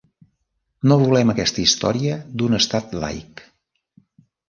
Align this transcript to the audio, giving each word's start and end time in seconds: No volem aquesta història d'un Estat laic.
No 0.91 0.97
volem 1.03 1.33
aquesta 1.35 1.63
història 1.65 2.19
d'un 2.41 2.61
Estat 2.63 3.01
laic. 3.07 3.49